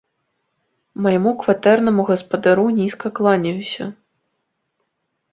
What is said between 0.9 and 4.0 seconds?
Майму кватэрнаму гаспадару нізка кланяюся!